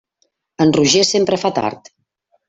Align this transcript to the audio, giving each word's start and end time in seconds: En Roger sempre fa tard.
En 0.63 0.71
Roger 0.77 1.03
sempre 1.09 1.39
fa 1.43 1.51
tard. 1.59 1.93